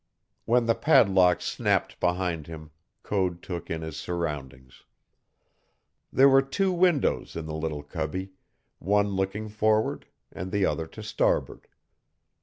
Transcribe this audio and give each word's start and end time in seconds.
When 0.45 0.65
the 0.65 0.73
padlock 0.73 1.41
snapped 1.41 1.99
behind 1.99 2.47
him 2.47 2.71
Code 3.03 3.43
took 3.43 3.69
in 3.69 3.83
his 3.83 3.97
surroundings. 3.97 4.81
There 6.11 6.27
were 6.27 6.41
two 6.41 6.71
windows 6.71 7.35
in 7.35 7.45
the 7.45 7.53
little 7.53 7.83
cubby, 7.83 8.31
one 8.79 9.09
looking 9.09 9.47
forward 9.47 10.07
and 10.31 10.51
the 10.51 10.65
other 10.65 10.87
to 10.87 11.03
starboard. 11.03 11.67